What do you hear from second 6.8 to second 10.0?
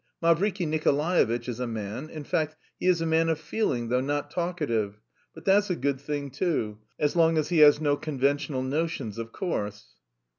as long as he has no conventional notions, of course...."